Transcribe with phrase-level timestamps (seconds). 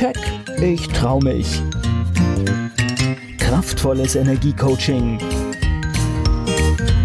[0.00, 0.16] Keck,
[0.62, 1.60] ich trau mich.
[3.36, 5.18] Kraftvolles Energiecoaching.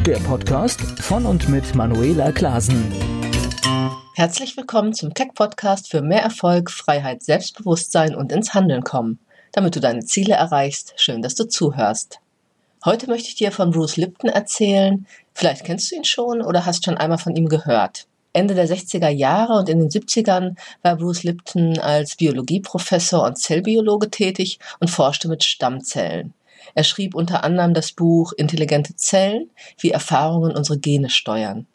[0.05, 2.89] Der Podcast von und mit Manuela Klasen.
[4.13, 9.19] Herzlich willkommen zum Keck Podcast für mehr Erfolg, Freiheit, Selbstbewusstsein und ins Handeln kommen.
[9.51, 12.21] Damit du deine Ziele erreichst, schön, dass du zuhörst.
[12.85, 15.05] Heute möchte ich dir von Bruce Lipton erzählen.
[15.33, 18.07] Vielleicht kennst du ihn schon oder hast schon einmal von ihm gehört.
[18.35, 24.11] Ende der 60er Jahre und in den 70ern war Bruce Lipton als Biologieprofessor und Zellbiologe
[24.11, 26.33] tätig und forschte mit Stammzellen.
[26.73, 31.67] Er schrieb unter anderem das Buch Intelligente Zellen, wie Erfahrungen unsere Gene steuern.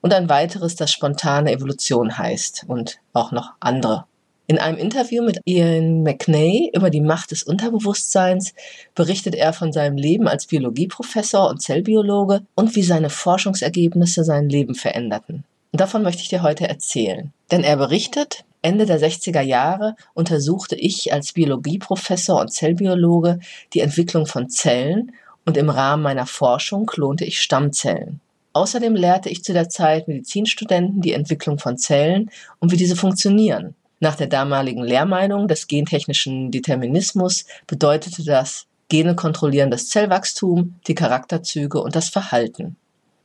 [0.00, 4.04] Und ein weiteres, das spontane Evolution heißt und auch noch andere.
[4.46, 8.52] In einem Interview mit Ian McNay über die Macht des Unterbewusstseins
[8.94, 14.74] berichtet er von seinem Leben als Biologieprofessor und Zellbiologe und wie seine Forschungsergebnisse sein Leben
[14.74, 15.44] veränderten.
[15.74, 17.32] Und davon möchte ich dir heute erzählen.
[17.50, 23.40] Denn er berichtet, Ende der 60er Jahre untersuchte ich als Biologieprofessor und Zellbiologe
[23.72, 25.10] die Entwicklung von Zellen
[25.44, 28.20] und im Rahmen meiner Forschung klonte ich Stammzellen.
[28.52, 32.30] Außerdem lehrte ich zu der Zeit Medizinstudenten die Entwicklung von Zellen
[32.60, 33.74] und wie diese funktionieren.
[33.98, 41.80] Nach der damaligen Lehrmeinung des gentechnischen Determinismus bedeutete das Gene kontrollieren das Zellwachstum, die Charakterzüge
[41.80, 42.76] und das Verhalten.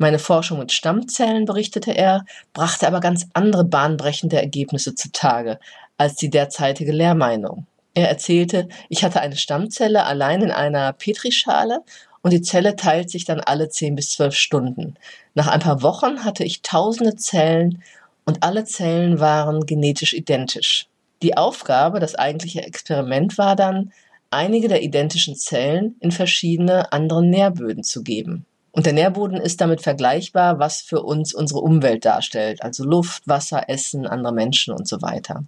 [0.02, 5.59] Meine Forschung mit Stammzellen, berichtete er, brachte aber ganz andere bahnbrechende Ergebnisse zutage
[5.97, 7.67] als die derzeitige Lehrmeinung.
[7.95, 11.81] Er erzählte, ich hatte eine Stammzelle allein in einer Petrischale
[12.22, 14.95] und die Zelle teilt sich dann alle 10 bis 12 Stunden.
[15.33, 17.83] Nach ein paar Wochen hatte ich tausende Zellen
[18.23, 20.88] und alle Zellen waren genetisch identisch.
[21.22, 23.92] Die Aufgabe, das eigentliche Experiment war dann,
[24.31, 28.45] einige der identischen Zellen in verschiedene andere Nährböden zu geben.
[28.72, 33.67] Und der Nährboden ist damit vergleichbar, was für uns unsere Umwelt darstellt, also Luft, Wasser,
[33.67, 35.44] Essen, andere Menschen und so weiter.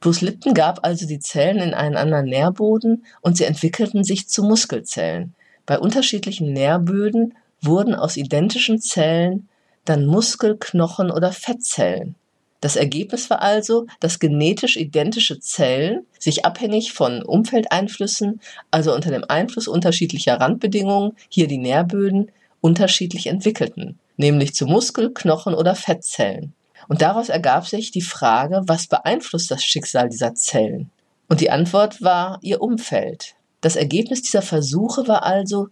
[0.00, 4.44] Bruce Lipton gab also die Zellen in einen anderen Nährboden und sie entwickelten sich zu
[4.44, 5.34] Muskelzellen.
[5.64, 9.48] Bei unterschiedlichen Nährböden wurden aus identischen Zellen
[9.84, 12.14] dann Muskel-, Knochen- oder Fettzellen.
[12.60, 18.40] Das Ergebnis war also, dass genetisch identische Zellen sich abhängig von Umfeldeinflüssen,
[18.70, 22.30] also unter dem Einfluss unterschiedlicher Randbedingungen, hier die Nährböden,
[22.66, 26.52] unterschiedlich entwickelten, nämlich zu Muskel-, Knochen- oder Fettzellen.
[26.88, 30.90] Und daraus ergab sich die Frage, was beeinflusst das Schicksal dieser Zellen?
[31.28, 33.36] Und die Antwort war ihr Umfeld.
[33.60, 35.68] Das Ergebnis dieser Versuche war also,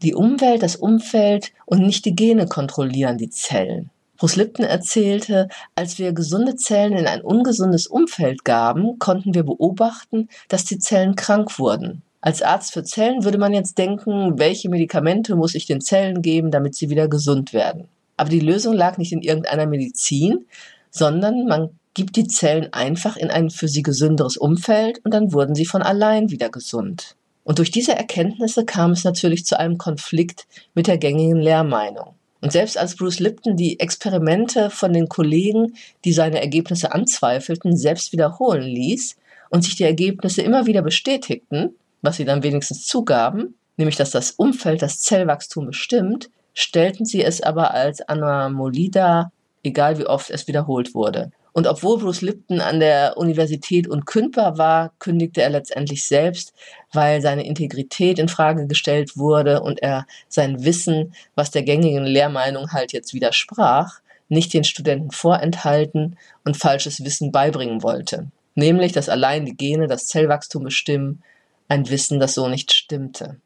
[0.00, 3.90] die Umwelt, das Umfeld und nicht die Gene kontrollieren die Zellen.
[4.16, 10.28] Bruce Lipton erzählte, als wir gesunde Zellen in ein ungesundes Umfeld gaben, konnten wir beobachten,
[10.48, 12.02] dass die Zellen krank wurden.
[12.20, 16.50] Als Arzt für Zellen würde man jetzt denken, welche Medikamente muss ich den Zellen geben,
[16.50, 17.88] damit sie wieder gesund werden.
[18.16, 20.46] Aber die Lösung lag nicht in irgendeiner Medizin,
[20.90, 25.54] sondern man gibt die Zellen einfach in ein für sie gesünderes Umfeld und dann wurden
[25.54, 27.16] sie von allein wieder gesund.
[27.44, 32.14] Und durch diese Erkenntnisse kam es natürlich zu einem Konflikt mit der gängigen Lehrmeinung.
[32.40, 35.74] Und selbst als Bruce Lipton die Experimente von den Kollegen,
[36.04, 39.16] die seine Ergebnisse anzweifelten, selbst wiederholen ließ
[39.50, 44.32] und sich die Ergebnisse immer wieder bestätigten, was sie dann wenigstens zugaben, nämlich dass das
[44.32, 49.32] Umfeld das Zellwachstum bestimmt, stellten sie es aber als Anomalie dar,
[49.62, 51.30] egal wie oft es wiederholt wurde.
[51.52, 56.52] Und obwohl Bruce Lipton an der Universität unkündbar war, kündigte er letztendlich selbst,
[56.92, 62.70] weil seine Integrität in Frage gestellt wurde und er sein Wissen, was der gängigen Lehrmeinung
[62.72, 68.28] halt jetzt widersprach, nicht den Studenten vorenthalten und falsches Wissen beibringen wollte.
[68.54, 71.22] Nämlich, dass allein die Gene das Zellwachstum bestimmen
[71.68, 73.36] ein Wissen, das so nicht stimmte.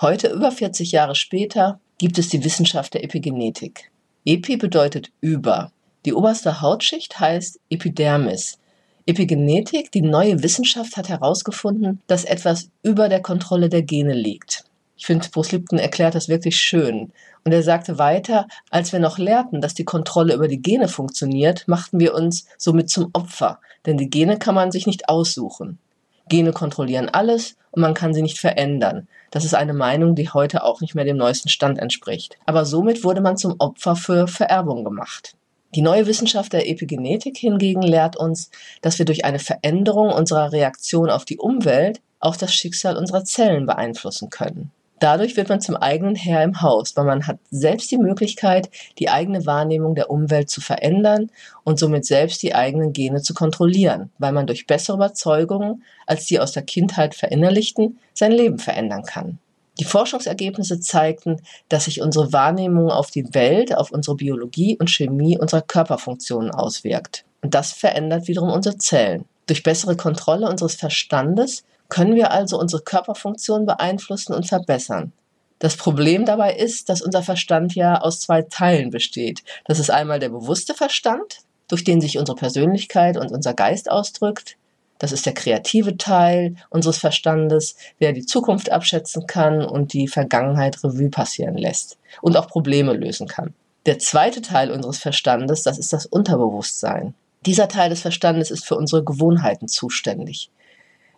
[0.00, 3.90] Heute, über 40 Jahre später, gibt es die Wissenschaft der Epigenetik.
[4.24, 5.72] Epi bedeutet über.
[6.04, 8.58] Die oberste Hautschicht heißt Epidermis.
[9.06, 14.64] Epigenetik, die neue Wissenschaft, hat herausgefunden, dass etwas über der Kontrolle der Gene liegt.
[14.96, 17.12] Ich finde, Bruce Lipton erklärt das wirklich schön.
[17.44, 21.66] Und er sagte weiter, als wir noch lehrten, dass die Kontrolle über die Gene funktioniert,
[21.66, 25.78] machten wir uns somit zum Opfer, denn die Gene kann man sich nicht aussuchen.
[26.28, 29.08] Gene kontrollieren alles und man kann sie nicht verändern.
[29.30, 32.36] Das ist eine Meinung, die heute auch nicht mehr dem neuesten Stand entspricht.
[32.46, 35.34] Aber somit wurde man zum Opfer für Vererbung gemacht.
[35.74, 38.50] Die neue Wissenschaft der Epigenetik hingegen lehrt uns,
[38.82, 43.64] dass wir durch eine Veränderung unserer Reaktion auf die Umwelt auch das Schicksal unserer Zellen
[43.66, 44.70] beeinflussen können.
[45.02, 48.70] Dadurch wird man zum eigenen Herr im Haus, weil man hat selbst die Möglichkeit,
[49.00, 51.28] die eigene Wahrnehmung der Umwelt zu verändern
[51.64, 56.38] und somit selbst die eigenen Gene zu kontrollieren, weil man durch bessere Überzeugungen als die
[56.38, 59.40] aus der Kindheit verinnerlichten sein Leben verändern kann.
[59.80, 65.36] Die Forschungsergebnisse zeigten, dass sich unsere Wahrnehmung auf die Welt, auf unsere Biologie und Chemie
[65.36, 67.24] unserer Körperfunktionen auswirkt.
[67.40, 69.24] Und das verändert wiederum unsere Zellen.
[69.48, 75.12] Durch bessere Kontrolle unseres Verstandes können wir also unsere Körperfunktion beeinflussen und verbessern.
[75.58, 79.42] Das Problem dabei ist, dass unser Verstand ja aus zwei Teilen besteht.
[79.66, 84.56] Das ist einmal der bewusste Verstand, durch den sich unsere Persönlichkeit und unser Geist ausdrückt.
[84.98, 90.82] Das ist der kreative Teil unseres Verstandes, der die Zukunft abschätzen kann und die Vergangenheit
[90.82, 93.52] Revue passieren lässt und auch Probleme lösen kann.
[93.84, 97.12] Der zweite Teil unseres Verstandes, das ist das Unterbewusstsein.
[97.44, 100.48] Dieser Teil des Verstandes ist für unsere Gewohnheiten zuständig.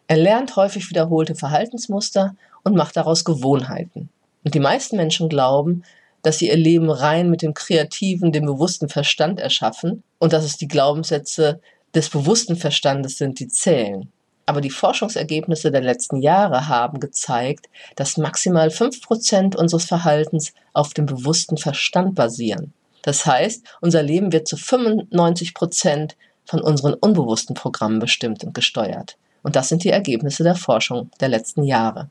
[0.06, 4.10] Er lernt häufig wiederholte Verhaltensmuster und macht daraus Gewohnheiten.
[4.44, 5.84] Und die meisten Menschen glauben,
[6.22, 10.56] dass sie ihr Leben rein mit dem kreativen, dem bewussten Verstand erschaffen und dass es
[10.56, 11.60] die Glaubenssätze
[11.94, 14.10] des bewussten Verstandes sind, die zählen.
[14.46, 17.66] Aber die Forschungsergebnisse der letzten Jahre haben gezeigt,
[17.96, 22.74] dass maximal fünf Prozent unseres Verhaltens auf dem bewussten Verstand basieren.
[23.02, 29.16] Das heißt, unser Leben wird zu 95 Prozent von unseren unbewussten Programmen bestimmt und gesteuert.
[29.44, 32.10] Und das sind die Ergebnisse der Forschung der letzten Jahre.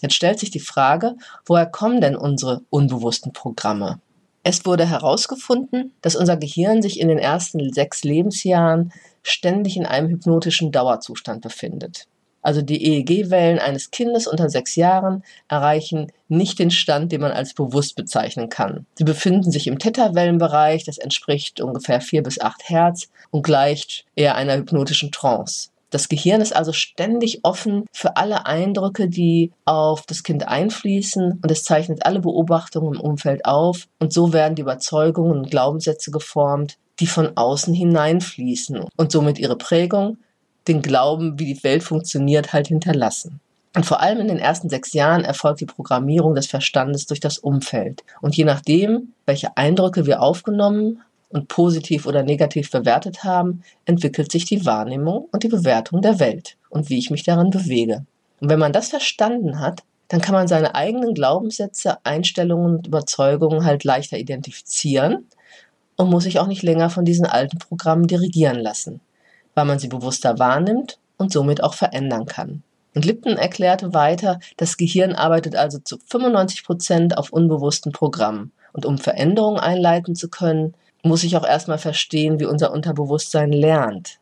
[0.00, 1.14] Jetzt stellt sich die Frage,
[1.46, 4.00] woher kommen denn unsere unbewussten Programme?
[4.42, 8.92] Es wurde herausgefunden, dass unser Gehirn sich in den ersten sechs Lebensjahren
[9.22, 12.08] ständig in einem hypnotischen Dauerzustand befindet.
[12.44, 17.54] Also die EEG-Wellen eines Kindes unter sechs Jahren erreichen nicht den Stand, den man als
[17.54, 18.86] bewusst bezeichnen kann.
[18.96, 24.34] Sie befinden sich im Theta-Wellenbereich, das entspricht ungefähr vier bis acht Hertz und gleicht eher
[24.34, 25.68] einer hypnotischen Trance.
[25.92, 31.50] Das Gehirn ist also ständig offen für alle Eindrücke, die auf das Kind einfließen und
[31.50, 36.78] es zeichnet alle Beobachtungen im Umfeld auf und so werden die Überzeugungen und Glaubenssätze geformt,
[36.98, 40.16] die von außen hineinfließen und somit ihre Prägung,
[40.66, 43.40] den Glauben, wie die Welt funktioniert, halt hinterlassen.
[43.76, 47.38] Und vor allem in den ersten sechs Jahren erfolgt die Programmierung des Verstandes durch das
[47.38, 48.02] Umfeld.
[48.20, 54.44] Und je nachdem, welche Eindrücke wir aufgenommen und positiv oder negativ bewertet haben, entwickelt sich
[54.44, 58.04] die Wahrnehmung und die Bewertung der Welt und wie ich mich darin bewege.
[58.40, 63.64] Und wenn man das verstanden hat, dann kann man seine eigenen Glaubenssätze, Einstellungen und Überzeugungen
[63.64, 65.26] halt leichter identifizieren
[65.96, 69.00] und muss sich auch nicht länger von diesen alten Programmen dirigieren lassen,
[69.54, 72.62] weil man sie bewusster wahrnimmt und somit auch verändern kann.
[72.94, 78.52] Und Lipton erklärte weiter, das Gehirn arbeitet also zu 95 Prozent auf unbewussten Programmen.
[78.74, 84.18] Und um Veränderungen einleiten zu können, muss ich auch erstmal verstehen, wie unser Unterbewusstsein lernt.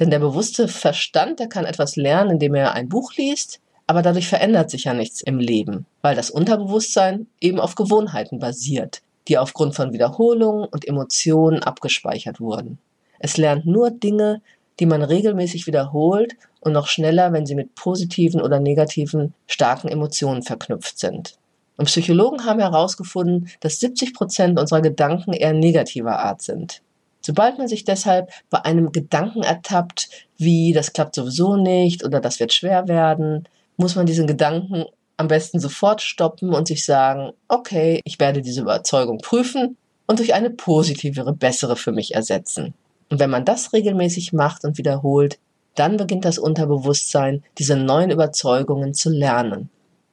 [0.00, 4.28] Denn der bewusste Verstand, der kann etwas lernen, indem er ein Buch liest, aber dadurch
[4.28, 9.74] verändert sich ja nichts im Leben, weil das Unterbewusstsein eben auf Gewohnheiten basiert, die aufgrund
[9.74, 12.78] von Wiederholungen und Emotionen abgespeichert wurden.
[13.18, 14.40] Es lernt nur Dinge,
[14.80, 20.42] die man regelmäßig wiederholt und noch schneller, wenn sie mit positiven oder negativen starken Emotionen
[20.42, 21.36] verknüpft sind.
[21.82, 26.80] Und Psychologen haben herausgefunden, dass 70 Prozent unserer Gedanken eher negativer Art sind.
[27.22, 30.08] Sobald man sich deshalb bei einem Gedanken ertappt,
[30.38, 34.84] wie das klappt sowieso nicht oder das wird schwer werden, muss man diesen Gedanken
[35.16, 39.76] am besten sofort stoppen und sich sagen, okay, ich werde diese Überzeugung prüfen
[40.06, 42.74] und durch eine positivere, bessere für mich ersetzen.
[43.10, 45.40] Und wenn man das regelmäßig macht und wiederholt,
[45.74, 49.68] dann beginnt das Unterbewusstsein, diese neuen Überzeugungen zu lernen.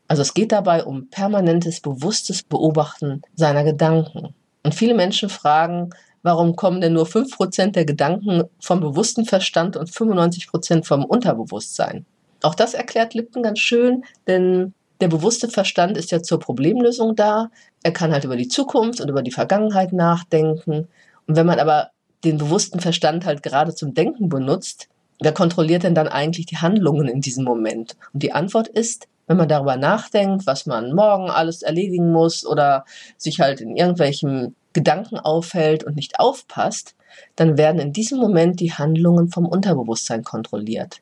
[0.09, 4.33] Also es geht dabei um permanentes, bewusstes Beobachten seiner Gedanken.
[4.63, 5.91] Und viele Menschen fragen,
[6.23, 12.07] warum kommen denn nur 5% der Gedanken vom bewussten Verstand und 95% vom Unterbewusstsein?
[12.41, 17.51] Auch das erklärt Lipton ganz schön, denn der bewusste Verstand ist ja zur Problemlösung da.
[17.83, 20.87] Er kann halt über die Zukunft und über die Vergangenheit nachdenken.
[21.27, 21.91] Und wenn man aber
[22.23, 24.89] den bewussten Verstand halt gerade zum Denken benutzt,
[25.19, 27.95] wer kontrolliert denn dann eigentlich die Handlungen in diesem Moment?
[28.13, 32.85] Und die Antwort ist, wenn man darüber nachdenkt, was man morgen alles erledigen muss oder
[33.17, 36.95] sich halt in irgendwelchen Gedanken aufhält und nicht aufpasst,
[37.35, 41.01] dann werden in diesem Moment die Handlungen vom Unterbewusstsein kontrolliert.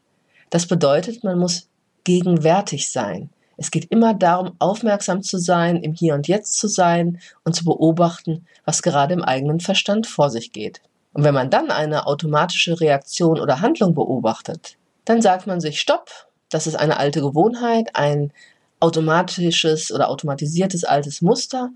[0.50, 1.70] Das bedeutet, man muss
[2.04, 3.30] gegenwärtig sein.
[3.58, 7.66] Es geht immer darum, aufmerksam zu sein, im Hier und Jetzt zu sein und zu
[7.66, 10.82] beobachten, was gerade im eigenen Verstand vor sich geht.
[11.18, 16.12] Und wenn man dann eine automatische Reaktion oder Handlung beobachtet, dann sagt man sich Stopp,
[16.52, 18.32] das ist eine alte Gewohnheit, ein
[18.80, 21.72] automatisches oder automatisiertes altes Muster.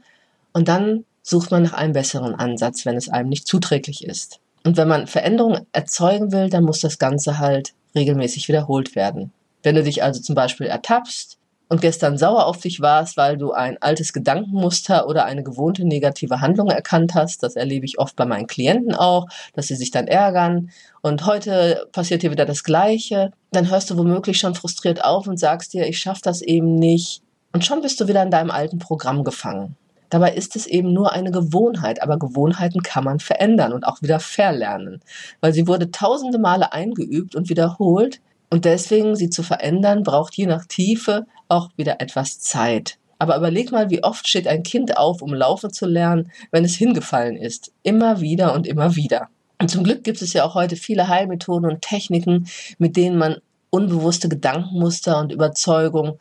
[0.54, 4.40] Und dann sucht man nach einem besseren Ansatz, wenn es einem nicht zuträglich ist.
[4.64, 9.34] Und wenn man Veränderungen erzeugen will, dann muss das Ganze halt regelmäßig wiederholt werden.
[9.64, 11.40] Wenn du dich also zum Beispiel ertappst,
[11.72, 16.42] und gestern sauer auf dich warst, weil du ein altes Gedankenmuster oder eine gewohnte negative
[16.42, 17.44] Handlung erkannt hast.
[17.44, 20.72] Das erlebe ich oft bei meinen Klienten auch, dass sie sich dann ärgern.
[21.02, 23.32] Und heute passiert dir wieder das Gleiche.
[23.52, 27.22] Dann hörst du womöglich schon frustriert auf und sagst dir, ich schaffe das eben nicht.
[27.54, 29.78] Und schon bist du wieder in deinem alten Programm gefangen.
[30.10, 34.20] Dabei ist es eben nur eine Gewohnheit, aber Gewohnheiten kann man verändern und auch wieder
[34.20, 35.00] verlernen,
[35.40, 38.20] weil sie wurde tausende Male eingeübt und wiederholt
[38.52, 42.98] und deswegen sie zu verändern braucht je nach Tiefe auch wieder etwas Zeit.
[43.20, 46.76] Aber überleg mal, wie oft steht ein Kind auf, um laufen zu lernen, wenn es
[46.76, 47.72] hingefallen ist.
[47.84, 49.30] Immer wieder und immer wieder.
[49.62, 52.48] Und zum Glück gibt es ja auch heute viele Heilmethoden und Techniken,
[52.80, 53.38] mit denen man
[53.70, 56.14] unbewusste Gedankenmuster und Überzeugungen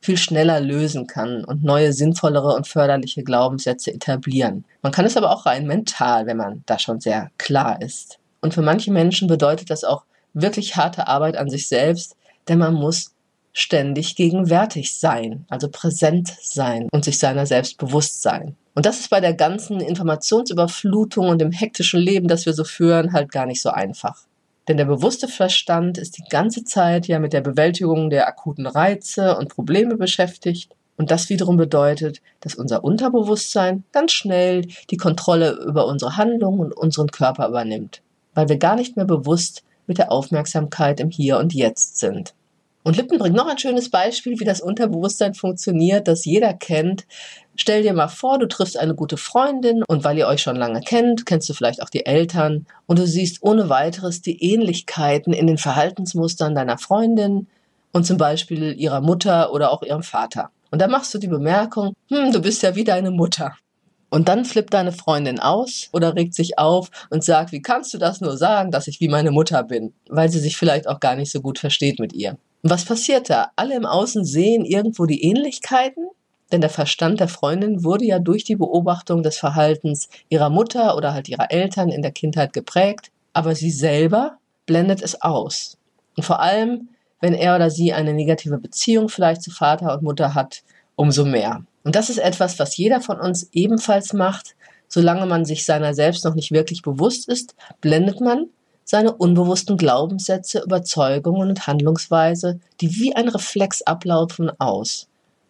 [0.00, 4.64] viel schneller lösen kann und neue sinnvollere und förderliche Glaubenssätze etablieren.
[4.80, 8.18] Man kann es aber auch rein mental, wenn man da schon sehr klar ist.
[8.40, 12.16] Und für manche Menschen bedeutet das auch wirklich harte Arbeit an sich selbst,
[12.48, 13.15] denn man muss
[13.56, 18.54] ständig gegenwärtig sein, also präsent sein und sich seiner selbst bewusst sein.
[18.74, 23.14] Und das ist bei der ganzen Informationsüberflutung und dem hektischen Leben, das wir so führen,
[23.14, 24.24] halt gar nicht so einfach.
[24.68, 29.38] Denn der bewusste Verstand ist die ganze Zeit ja mit der Bewältigung der akuten Reize
[29.38, 30.76] und Probleme beschäftigt.
[30.98, 36.72] Und das wiederum bedeutet, dass unser Unterbewusstsein ganz schnell die Kontrolle über unsere Handlungen und
[36.76, 38.02] unseren Körper übernimmt,
[38.34, 42.34] weil wir gar nicht mehr bewusst mit der Aufmerksamkeit im Hier und Jetzt sind.
[42.86, 47.04] Und Lippen bringt noch ein schönes Beispiel, wie das Unterbewusstsein funktioniert, das jeder kennt.
[47.56, 50.82] Stell dir mal vor, du triffst eine gute Freundin und weil ihr euch schon lange
[50.82, 55.48] kennt, kennst du vielleicht auch die Eltern und du siehst ohne weiteres die Ähnlichkeiten in
[55.48, 57.48] den Verhaltensmustern deiner Freundin
[57.90, 60.50] und zum Beispiel ihrer Mutter oder auch ihrem Vater.
[60.70, 63.56] Und da machst du die Bemerkung, hm, du bist ja wie deine Mutter.
[64.10, 67.98] Und dann flippt deine Freundin aus oder regt sich auf und sagt, wie kannst du
[67.98, 69.92] das nur sagen, dass ich wie meine Mutter bin?
[70.08, 72.38] Weil sie sich vielleicht auch gar nicht so gut versteht mit ihr.
[72.62, 73.50] Was passiert da?
[73.56, 76.08] Alle im Außen sehen irgendwo die Ähnlichkeiten,
[76.52, 81.12] denn der Verstand der Freundin wurde ja durch die Beobachtung des Verhaltens ihrer Mutter oder
[81.12, 85.76] halt ihrer Eltern in der Kindheit geprägt, aber sie selber blendet es aus.
[86.16, 86.88] Und vor allem,
[87.20, 90.62] wenn er oder sie eine negative Beziehung vielleicht zu Vater und Mutter hat,
[90.94, 91.64] umso mehr.
[91.84, 94.56] Und das ist etwas, was jeder von uns ebenfalls macht.
[94.88, 98.46] Solange man sich seiner selbst noch nicht wirklich bewusst ist, blendet man
[98.86, 105.08] seine unbewussten Glaubenssätze, Überzeugungen und Handlungsweise, die wie ein Reflex ablaufen, aus.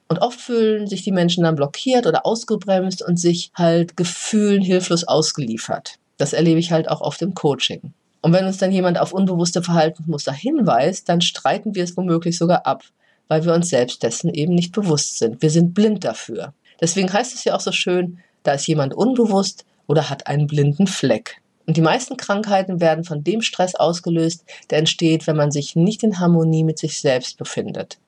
[0.09, 5.05] Und oft fühlen sich die Menschen dann blockiert oder ausgebremst und sich halt Gefühlen hilflos
[5.05, 5.97] ausgeliefert.
[6.17, 7.93] Das erlebe ich halt auch oft im Coaching.
[8.23, 12.67] Und wenn uns dann jemand auf unbewusste Verhaltensmuster hinweist, dann streiten wir es womöglich sogar
[12.67, 12.85] ab,
[13.29, 15.43] weil wir uns selbst dessen eben nicht bewusst sind.
[15.43, 16.55] Wir sind blind dafür.
[16.81, 20.87] Deswegen heißt es ja auch so schön, da ist jemand unbewusst oder hat einen blinden
[20.87, 21.43] Fleck.
[21.67, 26.03] Und die meisten Krankheiten werden von dem Stress ausgelöst, der entsteht, wenn man sich nicht
[26.03, 27.99] in Harmonie mit sich selbst befindet.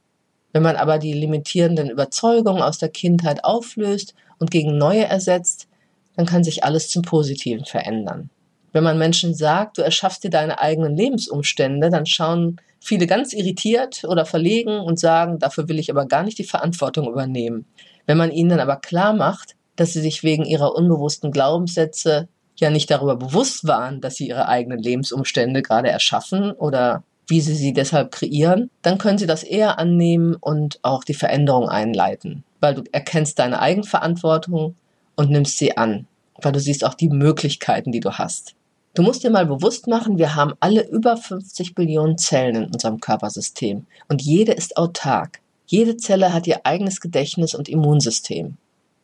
[0.53, 5.69] Wenn man aber die limitierenden Überzeugungen aus der Kindheit auflöst und gegen neue ersetzt,
[6.17, 8.31] dann kann sich alles zum Positiven verändern.
[8.73, 14.05] Wenn man Menschen sagt, du erschaffst dir deine eigenen Lebensumstände, dann schauen viele ganz irritiert
[14.05, 17.67] oder verlegen und sagen, dafür will ich aber gar nicht die Verantwortung übernehmen.
[18.07, 22.29] Wenn man ihnen dann aber klar macht, dass sie sich wegen ihrer unbewussten Glaubenssätze
[22.61, 27.55] ja nicht darüber bewusst waren, dass sie ihre eigenen Lebensumstände gerade erschaffen oder wie sie
[27.55, 32.75] sie deshalb kreieren, dann können sie das eher annehmen und auch die Veränderung einleiten, weil
[32.75, 34.75] du erkennst deine Eigenverantwortung
[35.15, 36.07] und nimmst sie an,
[36.41, 38.55] weil du siehst auch die Möglichkeiten, die du hast.
[38.95, 42.99] Du musst dir mal bewusst machen, wir haben alle über 50 Billionen Zellen in unserem
[42.99, 45.41] Körpersystem und jede ist autark.
[45.67, 48.57] Jede Zelle hat ihr eigenes Gedächtnis und Immunsystem.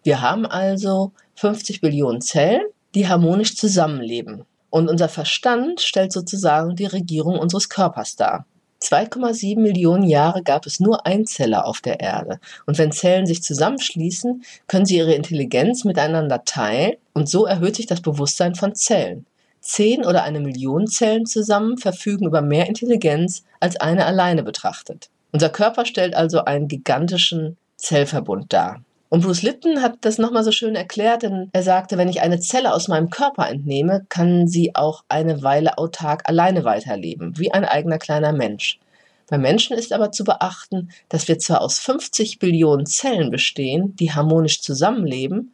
[0.02, 2.62] Wir haben also 50 Billionen Zellen
[2.94, 4.44] die harmonisch zusammenleben.
[4.70, 8.46] Und unser Verstand stellt sozusagen die Regierung unseres Körpers dar.
[8.82, 12.38] 2,7 Millionen Jahre gab es nur Einzeller auf der Erde.
[12.66, 17.86] Und wenn Zellen sich zusammenschließen, können sie ihre Intelligenz miteinander teilen und so erhöht sich
[17.86, 19.26] das Bewusstsein von Zellen.
[19.60, 25.08] Zehn oder eine Million Zellen zusammen verfügen über mehr Intelligenz als eine alleine betrachtet.
[25.32, 28.82] Unser Körper stellt also einen gigantischen Zellverbund dar.
[29.08, 32.40] Und Bruce Lipton hat das nochmal so schön erklärt, denn er sagte, wenn ich eine
[32.40, 37.64] Zelle aus meinem Körper entnehme, kann sie auch eine Weile autark alleine weiterleben, wie ein
[37.64, 38.80] eigener kleiner Mensch.
[39.28, 44.12] Beim Menschen ist aber zu beachten, dass wir zwar aus 50 Billionen Zellen bestehen, die
[44.12, 45.52] harmonisch zusammenleben,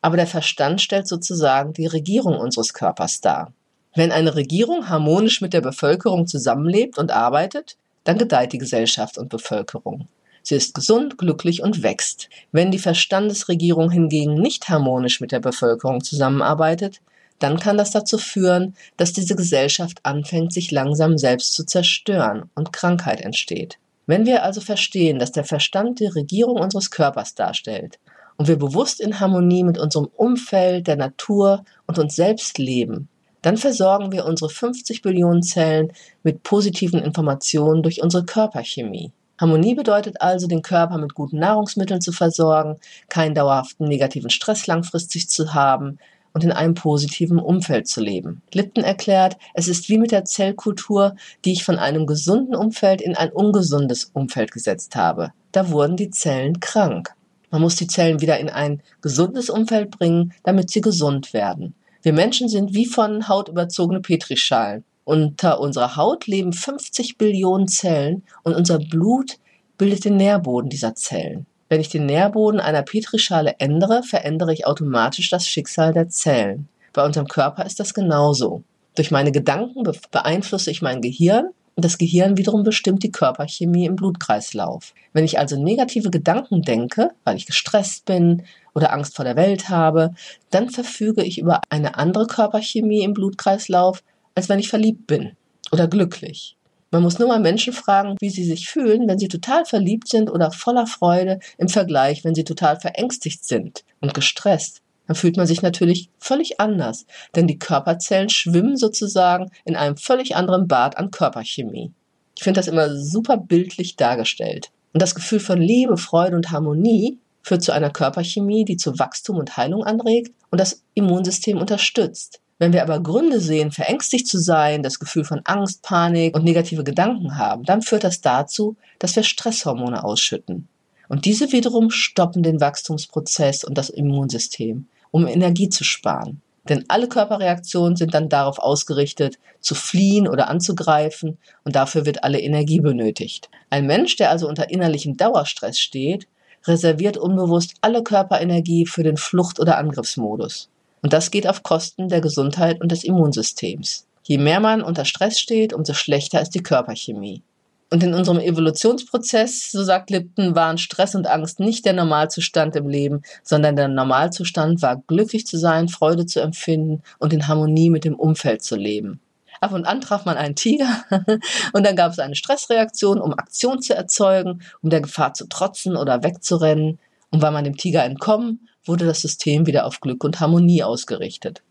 [0.00, 3.52] aber der Verstand stellt sozusagen die Regierung unseres Körpers dar.
[3.94, 9.28] Wenn eine Regierung harmonisch mit der Bevölkerung zusammenlebt und arbeitet, dann gedeiht die Gesellschaft und
[9.28, 10.08] Bevölkerung.
[10.42, 12.28] Sie ist gesund, glücklich und wächst.
[12.50, 17.00] Wenn die Verstandesregierung hingegen nicht harmonisch mit der Bevölkerung zusammenarbeitet,
[17.38, 22.72] dann kann das dazu führen, dass diese Gesellschaft anfängt, sich langsam selbst zu zerstören und
[22.72, 23.78] Krankheit entsteht.
[24.06, 27.98] Wenn wir also verstehen, dass der Verstand die Regierung unseres Körpers darstellt
[28.36, 33.08] und wir bewusst in Harmonie mit unserem Umfeld, der Natur und uns selbst leben,
[33.42, 39.12] dann versorgen wir unsere 50 Billionen Zellen mit positiven Informationen durch unsere Körperchemie.
[39.42, 42.76] Harmonie bedeutet also, den Körper mit guten Nahrungsmitteln zu versorgen,
[43.08, 45.98] keinen dauerhaften negativen Stress langfristig zu haben
[46.32, 48.42] und in einem positiven Umfeld zu leben.
[48.54, 53.16] Lipton erklärt, es ist wie mit der Zellkultur, die ich von einem gesunden Umfeld in
[53.16, 55.32] ein ungesundes Umfeld gesetzt habe.
[55.50, 57.12] Da wurden die Zellen krank.
[57.50, 61.74] Man muss die Zellen wieder in ein gesundes Umfeld bringen, damit sie gesund werden.
[62.00, 64.84] Wir Menschen sind wie von Haut überzogene Petrischalen.
[65.04, 69.38] Unter unserer Haut leben 50 Billionen Zellen und unser Blut
[69.76, 71.46] bildet den Nährboden dieser Zellen.
[71.68, 76.68] Wenn ich den Nährboden einer Petrischale ändere, verändere ich automatisch das Schicksal der Zellen.
[76.92, 78.62] Bei unserem Körper ist das genauso.
[78.94, 83.96] Durch meine Gedanken beeinflusse ich mein Gehirn und das Gehirn wiederum bestimmt die Körperchemie im
[83.96, 84.92] Blutkreislauf.
[85.14, 88.44] Wenn ich also negative Gedanken denke, weil ich gestresst bin
[88.74, 90.14] oder Angst vor der Welt habe,
[90.50, 94.02] dann verfüge ich über eine andere Körperchemie im Blutkreislauf,
[94.34, 95.32] als wenn ich verliebt bin
[95.70, 96.56] oder glücklich.
[96.90, 100.30] Man muss nur mal Menschen fragen, wie sie sich fühlen, wenn sie total verliebt sind
[100.30, 104.82] oder voller Freude im Vergleich, wenn sie total verängstigt sind und gestresst.
[105.06, 110.36] Dann fühlt man sich natürlich völlig anders, denn die Körperzellen schwimmen sozusagen in einem völlig
[110.36, 111.92] anderen Bad an Körperchemie.
[112.36, 114.70] Ich finde das immer super bildlich dargestellt.
[114.92, 119.38] Und das Gefühl von Liebe, Freude und Harmonie führt zu einer Körperchemie, die zu Wachstum
[119.38, 122.41] und Heilung anregt und das Immunsystem unterstützt.
[122.62, 126.84] Wenn wir aber Gründe sehen, verängstigt zu sein, das Gefühl von Angst, Panik und negative
[126.84, 130.68] Gedanken haben, dann führt das dazu, dass wir Stresshormone ausschütten.
[131.08, 136.40] Und diese wiederum stoppen den Wachstumsprozess und das Immunsystem, um Energie zu sparen.
[136.68, 142.38] Denn alle Körperreaktionen sind dann darauf ausgerichtet, zu fliehen oder anzugreifen und dafür wird alle
[142.38, 143.50] Energie benötigt.
[143.70, 146.28] Ein Mensch, der also unter innerlichem Dauerstress steht,
[146.64, 150.68] reserviert unbewusst alle Körperenergie für den Flucht- oder Angriffsmodus.
[151.02, 154.06] Und das geht auf Kosten der Gesundheit und des Immunsystems.
[154.22, 157.42] Je mehr man unter Stress steht, umso schlechter ist die Körperchemie.
[157.90, 162.88] Und in unserem Evolutionsprozess, so sagt Lipton, waren Stress und Angst nicht der Normalzustand im
[162.88, 168.04] Leben, sondern der Normalzustand war glücklich zu sein, Freude zu empfinden und in Harmonie mit
[168.04, 169.20] dem Umfeld zu leben.
[169.60, 171.04] Ab und an traf man einen Tiger
[171.74, 175.96] und dann gab es eine Stressreaktion, um Aktion zu erzeugen, um der Gefahr zu trotzen
[175.96, 176.98] oder wegzurennen.
[177.30, 181.62] Und war man dem Tiger entkommen, wurde das System wieder auf Glück und Harmonie ausgerichtet.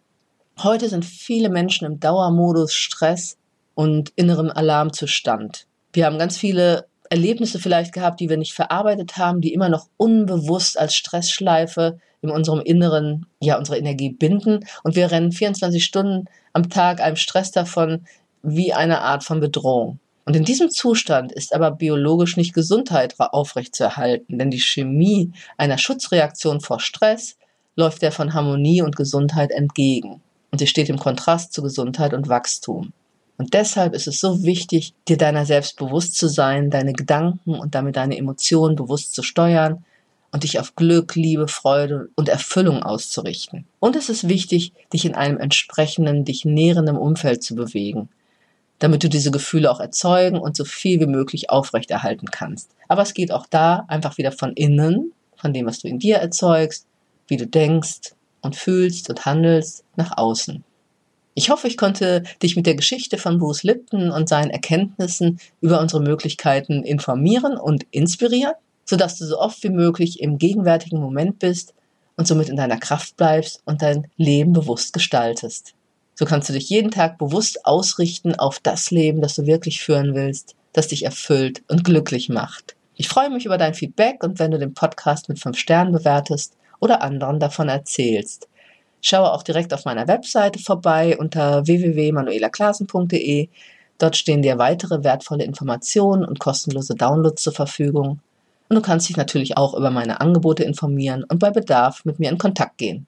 [0.63, 3.37] Heute sind viele Menschen im Dauermodus Stress
[3.73, 5.65] und inneren Alarmzustand.
[5.93, 9.87] Wir haben ganz viele Erlebnisse vielleicht gehabt, die wir nicht verarbeitet haben, die immer noch
[9.97, 16.25] unbewusst als Stressschleife in unserem Inneren ja unsere Energie binden und wir rennen 24 Stunden
[16.53, 18.05] am Tag einem Stress davon
[18.43, 19.99] wie eine Art von Bedrohung.
[20.31, 26.61] Und in diesem Zustand ist aber biologisch nicht Gesundheit aufrechtzuerhalten, denn die Chemie einer Schutzreaktion
[26.61, 27.35] vor Stress
[27.75, 30.21] läuft der von Harmonie und Gesundheit entgegen.
[30.49, 32.93] Und sie steht im Kontrast zu Gesundheit und Wachstum.
[33.37, 37.75] Und deshalb ist es so wichtig, dir deiner selbst bewusst zu sein, deine Gedanken und
[37.75, 39.83] damit deine Emotionen bewusst zu steuern
[40.31, 43.65] und dich auf Glück, Liebe, Freude und Erfüllung auszurichten.
[43.81, 48.07] Und es ist wichtig, dich in einem entsprechenden, dich nährenden Umfeld zu bewegen
[48.81, 52.71] damit du diese Gefühle auch erzeugen und so viel wie möglich aufrechterhalten kannst.
[52.87, 56.17] Aber es geht auch da einfach wieder von innen, von dem, was du in dir
[56.17, 56.87] erzeugst,
[57.27, 60.63] wie du denkst und fühlst und handelst, nach außen.
[61.35, 65.79] Ich hoffe, ich konnte dich mit der Geschichte von Bruce Lipton und seinen Erkenntnissen über
[65.79, 71.75] unsere Möglichkeiten informieren und inspirieren, sodass du so oft wie möglich im gegenwärtigen Moment bist
[72.17, 75.75] und somit in deiner Kraft bleibst und dein Leben bewusst gestaltest.
[76.21, 80.13] So kannst du dich jeden Tag bewusst ausrichten auf das Leben, das du wirklich führen
[80.13, 82.75] willst, das dich erfüllt und glücklich macht.
[82.95, 86.55] Ich freue mich über dein Feedback und wenn du den Podcast mit 5 Sternen bewertest
[86.79, 88.47] oder anderen davon erzählst.
[89.01, 93.49] Schaue auch direkt auf meiner Webseite vorbei unter www.manuelaklasen.de.
[93.97, 98.19] Dort stehen dir weitere wertvolle Informationen und kostenlose Downloads zur Verfügung.
[98.69, 102.29] Und du kannst dich natürlich auch über meine Angebote informieren und bei Bedarf mit mir
[102.29, 103.07] in Kontakt gehen.